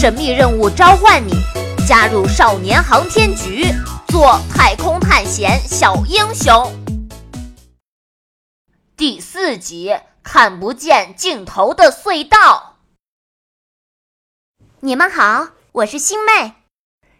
[0.00, 1.32] 神秘任务召唤你，
[1.84, 3.64] 加入少年航天局，
[4.06, 6.72] 做太空探险小英雄。
[8.96, 12.76] 第四集，看不见尽头的隧道。
[14.78, 16.52] 你们好，我是星妹。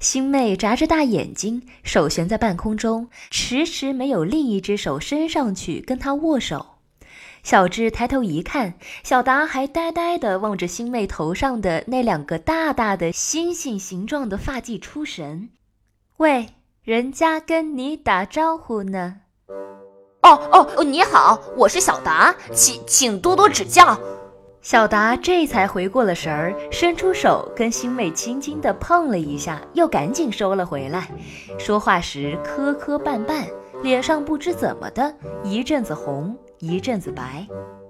[0.00, 6.71] 星妹眨着大眼睛，手悬在半空中，迟迟没有另一只手伸上去跟她握手。
[7.42, 15.50] 小智抬头一看，小达还呆呆地望着星妹头上的那两个大大的星星形状的发髻出神。
[16.18, 16.50] 喂，
[16.84, 19.16] 人家跟你打招呼呢。
[20.22, 23.98] 哦哦，你好，我是小达，请请多多指教。
[24.60, 31.10] 小达这才回过了神儿，伸出手跟星妹轻轻地碰了一下，又赶紧收了回来。
[31.58, 33.44] 说话时磕磕绊绊，
[33.82, 36.38] 脸上不知怎么的，一阵子红。
[36.62, 37.44] 一阵子白，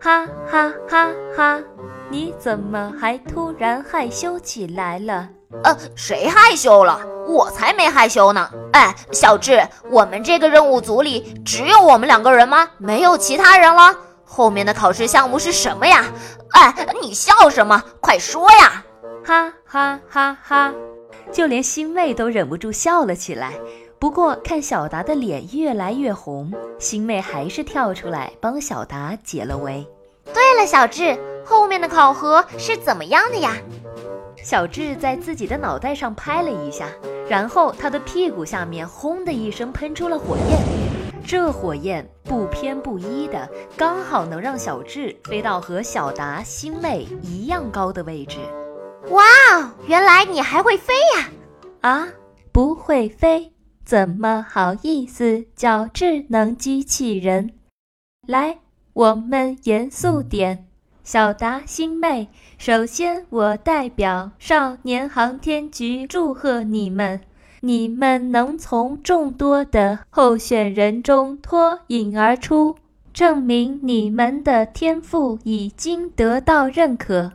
[0.00, 1.60] 哈哈哈哈！
[2.10, 5.28] 你怎么还突然害羞起来了？
[5.62, 6.98] 呃，谁害羞了？
[7.28, 8.50] 我才没害羞呢！
[8.72, 12.68] 哎，小智，我们这个任务组里只有我们两个人吗？
[12.78, 13.94] 没有其他人了？
[14.24, 16.04] 后面的考试项目是什么呀？
[16.50, 17.80] 哎，你笑什么？
[18.00, 18.84] 快说呀！
[19.24, 20.74] 哈哈哈哈！
[21.30, 23.52] 就连星妹都忍不住笑了起来。
[23.98, 29.86] 不过看小达的脸越来越红，星妹还是跳出来帮小达解了围。
[30.34, 33.56] 对了，小智，后面的考核是怎么样的呀？
[34.42, 36.88] 小智在自己的脑袋上拍了一下，
[37.28, 40.58] 然后他的屁股下面轰的一声喷出了火焰。
[41.26, 48.36] 这火焰不偏不倚的，刚好能让小智飞到和小达、星妹一样高的位置。
[49.08, 49.24] 哇
[49.54, 51.30] 哦，原来你还会飞呀！
[51.80, 52.08] 啊，
[52.52, 53.52] 不会飞。
[53.86, 57.52] 怎么好意思叫智能机器人？
[58.26, 58.58] 来，
[58.92, 60.66] 我们严肃点。
[61.04, 62.26] 小达、星妹，
[62.58, 67.20] 首先我代表少年航天局祝贺你们，
[67.60, 72.74] 你们能从众多的候选人中脱颖而出，
[73.12, 77.34] 证明你们的天赋已经得到认可。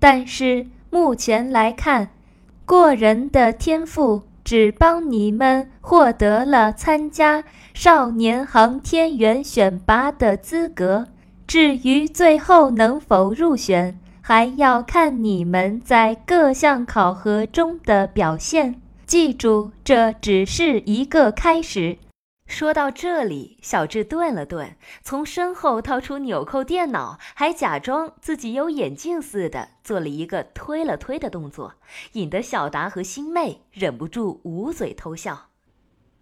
[0.00, 2.10] 但是目前来看，
[2.64, 4.22] 过人的天赋。
[4.46, 7.42] 只帮你们获得了参加
[7.74, 11.08] 少年航天员选拔的资格，
[11.48, 18.76] 至于最后能否入选，还要看你们在各项考核中的表现。
[19.04, 21.98] 记住，这只是一个开始。
[22.46, 31.74] 说到这里，小智顿了顿，从身后掏出纽扣电脑，还假装自己有眼镜似的，做了一个推了推的动作，
[32.12, 35.48] 引得小达和星妹忍不住捂嘴偷笑。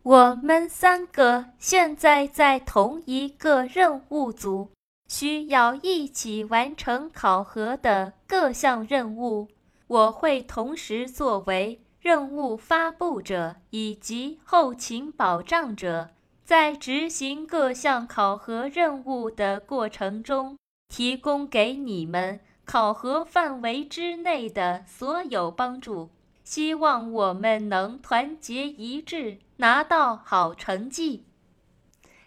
[0.02, 4.70] 我们三个现在在同一个任务组，
[5.08, 9.48] 需要一起完成考核的各项任务。
[9.86, 16.10] 我会同时作为任务发布者以及后勤保障者。
[16.44, 20.58] 在执行各项考核任务的过程中，
[20.90, 26.10] 提供给你们考核范围之内的所有帮助。
[26.44, 31.24] 希望我们能团结一致，拿到好成绩。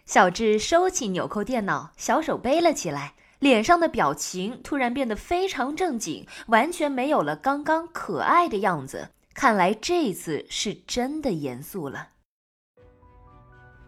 [0.04, 9.10] 小智收起纽扣电脑，小手背了起来，脸上的表情突然变得非常正经，完全没有了刚刚可爱的样子。
[9.40, 12.08] 看来这次是真的严肃了。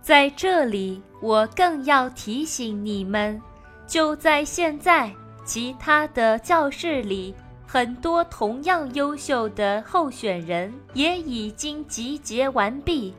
[0.00, 3.43] 在这里，我更要提醒你们，
[3.84, 5.12] 就在现在，
[5.44, 7.34] 其他的教室里，
[7.66, 13.12] 很多同样优秀的候选人也已经集结完毕，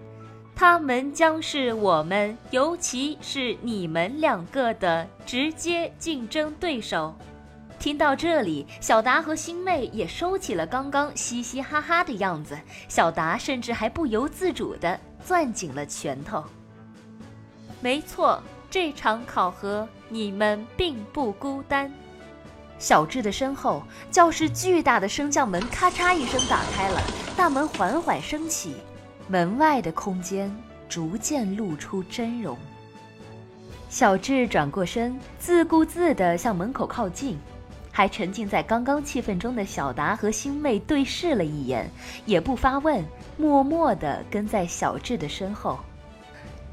[0.56, 7.13] 他们将是我们，尤其是你们两个的直接竞争对手。
[7.81, 12.56] 听到这里，小达和星妹也收起了刚刚嘻嘻哈哈的样子，
[12.88, 16.44] 小达甚至还不由自主地攥紧了拳头。
[17.81, 21.92] 没错，这场考核你们并不孤单。
[22.78, 23.81] 小智的身后，
[24.12, 27.01] 教室巨大的升降门咔嚓一声打开了，
[27.36, 28.75] 大门缓缓升起，
[29.27, 30.56] 门外的空间
[30.88, 32.56] 逐渐露出真容。
[33.89, 37.38] 小智转过身，自顾自地向门口靠近，
[37.91, 41.89] 还沉浸在刚刚气氛中的小达和星妹对视了一眼，
[42.25, 43.03] 也不发问，
[43.38, 45.77] 默默地跟在小智的身后。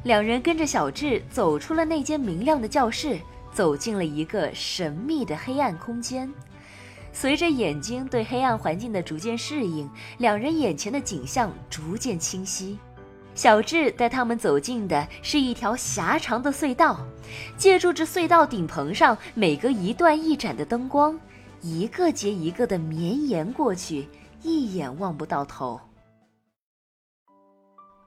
[0.04, 3.18] 两人跟着小智走出了那间明亮的教室，
[3.52, 6.32] 走进了一个神秘的黑暗空间。
[7.12, 12.78] 随着眼睛对黑暗环境的逐渐适应，两人眼前的景象逐渐清晰。
[13.38, 16.98] 小智带他们走进的是一条狭长的隧道，
[17.56, 21.16] 借助着隧道顶棚上每隔一段一盏的灯光，
[21.60, 24.08] 一个接一个的绵延过去，
[24.42, 25.80] 一眼望不到头。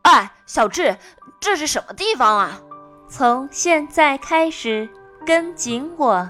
[0.01, 0.97] 哎，小智，
[1.39, 2.61] 这是什么地方啊？
[3.07, 4.89] 从现在开始，
[5.25, 6.29] 跟紧我。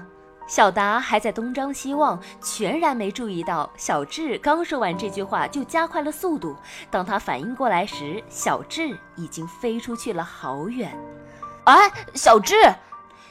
[0.52, 6.54] 小达还在东张西望，全然没注意到小智刚说完这句话就加快了速度。
[6.90, 10.94] 当他反应过来时，小智已经飞出去了好远。
[11.64, 12.54] 哎，小智，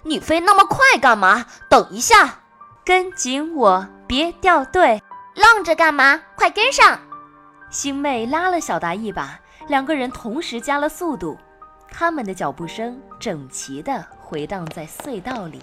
[0.01, 1.45] 你飞那么快干嘛？
[1.69, 2.39] 等一下，
[2.83, 5.03] 跟紧我，别掉队。
[5.35, 6.19] 愣着干嘛？
[6.35, 6.99] 快跟上！
[7.69, 11.37] 星妹拉了小达一把，两个人同时加了速度。
[11.91, 15.61] 他们的脚步声整齐地回荡在隧道里。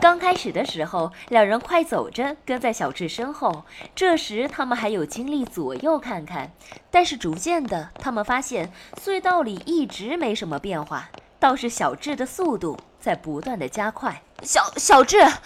[0.00, 3.64] 刚开始的时候，两人快走着跟在小智身后，
[3.96, 6.52] 这时他们还有精力左右看看。
[6.90, 8.72] 但是逐渐的，他们发现
[9.02, 11.10] 隧道里一直没什么变化，
[11.40, 14.22] 倒是小智的速度在不断的加快。
[14.42, 15.40] 小小智，啊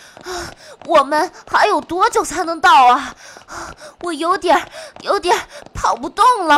[0.85, 3.17] 我们还有多久才能到啊？
[4.03, 4.69] 我有点
[5.01, 5.35] 有点
[5.73, 6.57] 跑不动了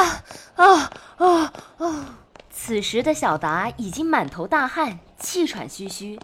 [0.56, 2.17] 啊啊啊！
[2.50, 6.19] 此时的小达已经满头大汗，气喘吁吁。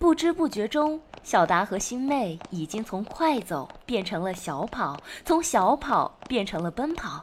[0.00, 7.20] 不知不觉中，小达和星妹已经从快走变成了小跑，从小跑变成了奔跑。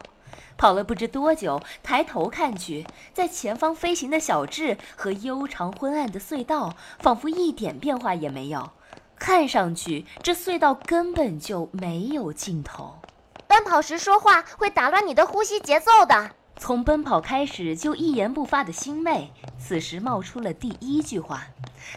[0.58, 2.86] 跑了不知多久，抬头看去，
[3.16, 8.70] 在前方飞行的小智和悠长昏暗的隧道，仿佛一点变化也没有。
[9.18, 13.00] 看上去，这隧道根本就没有尽头。
[13.48, 16.30] 奔跑时说话会打乱你的呼吸节奏的。
[16.60, 21.44] 从奔跑开始就一言不发的星妹，此时冒出了第一句话。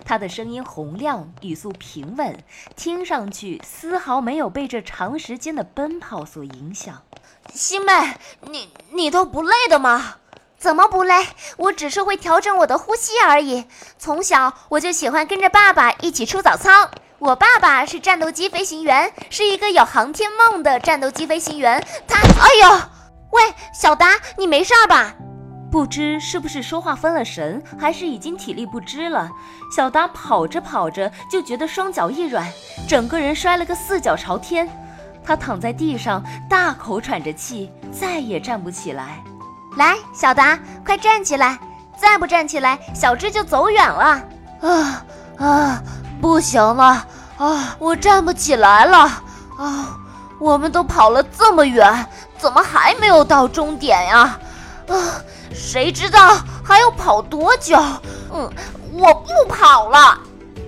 [0.05, 2.39] 她的声音洪亮，语速平稳，
[2.77, 7.03] 听上去丝毫没有被这长时间的奔跑所影响。
[7.53, 7.93] 星妹，
[8.43, 10.17] 你你都不累的吗？
[10.57, 11.27] 怎么不累？
[11.57, 13.65] 我只是会调整我的呼吸而已。
[13.99, 16.91] 从小我就喜欢跟着爸爸一起出早操。
[17.19, 21.85] 我爸爸是战斗机飞行员，是一个有航天梦的战斗机飞行员。
[22.07, 23.00] 他，哎呦！
[23.31, 23.43] 喂，
[23.73, 25.15] 小达，你没事吧？
[25.71, 29.31] 不知是不是说话分了神，还是已经体力不支了。
[29.75, 32.45] 小达跑着跑着就觉得双脚一软，
[32.89, 34.69] 整个人摔了个四脚朝天。
[35.25, 39.23] 他躺在地上，大口喘着气，再也站不起来。
[39.77, 41.57] 来，小达，快站起来！
[41.97, 44.23] 再不站起来，小智就走远了。
[44.63, 45.05] 啊
[45.39, 45.83] 啊，
[46.21, 47.07] 不行了
[47.39, 48.99] 啊，我站不起来了
[49.57, 49.97] 啊！
[50.41, 52.07] 我们都跑了这么远。
[52.41, 54.39] 怎么还没有到终点呀？
[54.89, 54.97] 啊，
[55.53, 57.77] 谁知道还要跑多久？
[58.33, 58.51] 嗯，
[58.93, 60.19] 我不跑了。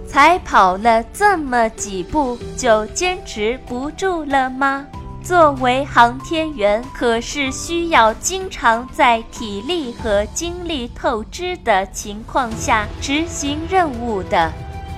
[0.07, 4.87] 才跑了这么几步，就坚持不住了吗？
[5.25, 14.53] 作为航天员，可是需要经常在体力和精力透支的情况下执行任务的。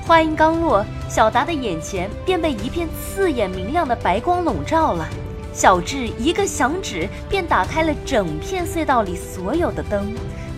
[0.06, 5.06] 话音刚落，小达的眼前便被一片刺眼明亮的白光笼罩了。
[5.54, 10.12] 小智一个响指，便打开了整片隧道里所有的灯，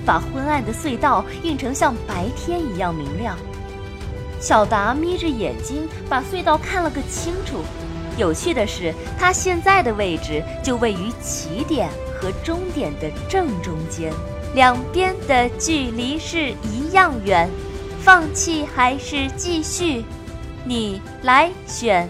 [0.07, 3.37] 把昏暗的隧道映成像白天一样明亮。
[4.41, 7.63] 小达眯着眼睛，把隧道看了个清楚。
[8.17, 14.11] 有趣的是，他现在的位置就位于起点和终点的正中间，
[14.55, 17.49] 两边的距离是一样远。
[18.01, 20.05] 放弃还是继续？
[20.65, 22.09] 你来选。